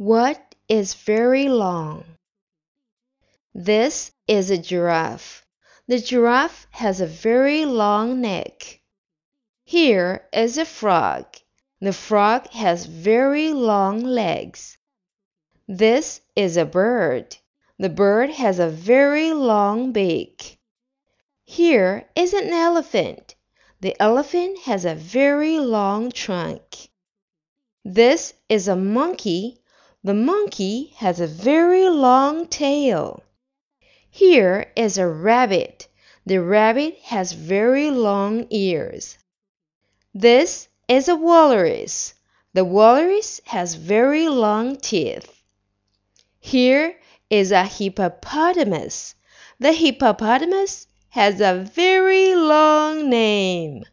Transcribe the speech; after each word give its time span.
What 0.00 0.54
is 0.66 0.94
very 0.94 1.50
long? 1.50 2.04
This 3.52 4.12
is 4.26 4.50
a 4.50 4.56
giraffe. 4.56 5.44
The 5.88 5.98
giraffe 5.98 6.66
has 6.70 7.02
a 7.02 7.06
very 7.06 7.66
long 7.66 8.22
neck. 8.22 8.80
Here 9.62 10.26
is 10.32 10.56
a 10.56 10.64
frog. 10.64 11.26
The 11.82 11.92
frog 11.92 12.48
has 12.52 12.86
very 12.86 13.52
long 13.52 14.00
legs. 14.00 14.78
This 15.68 16.22
is 16.34 16.56
a 16.56 16.64
bird. 16.64 17.36
The 17.78 17.90
bird 17.90 18.30
has 18.30 18.58
a 18.58 18.70
very 18.70 19.34
long 19.34 19.92
beak. 19.92 20.58
Here 21.44 22.08
is 22.16 22.32
an 22.32 22.48
elephant. 22.48 23.34
The 23.82 24.00
elephant 24.00 24.60
has 24.60 24.86
a 24.86 24.94
very 24.94 25.58
long 25.58 26.10
trunk. 26.10 26.88
This 27.84 28.32
is 28.48 28.66
a 28.66 28.76
monkey. 28.76 29.58
The 30.02 30.14
monkey 30.14 30.94
has 30.96 31.20
a 31.20 31.26
very 31.26 31.90
long 31.90 32.46
tail. 32.46 33.22
Here 34.10 34.72
is 34.74 34.96
a 34.96 35.06
rabbit. 35.06 35.88
The 36.24 36.38
rabbit 36.38 36.96
has 37.04 37.32
very 37.32 37.90
long 37.90 38.46
ears. 38.48 39.18
This 40.14 40.68
is 40.88 41.08
a 41.08 41.16
walrus. 41.16 42.14
The 42.54 42.64
walrus 42.64 43.42
has 43.44 43.74
very 43.74 44.26
long 44.28 44.76
teeth. 44.76 45.42
Here 46.40 46.98
is 47.28 47.52
a 47.52 47.64
hippopotamus. 47.64 49.14
The 49.58 49.74
hippopotamus 49.74 50.86
has 51.10 51.42
a 51.42 51.68
very 51.74 52.34
long 52.34 53.10
name. 53.10 53.84